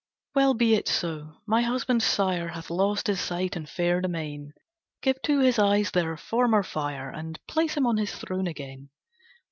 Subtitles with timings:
[0.33, 1.35] "Well be it so.
[1.45, 4.53] My husband's sire, Hath lost his sight and fair domain,
[5.03, 8.89] Give to his eyes their former fire, And place him on his throne again."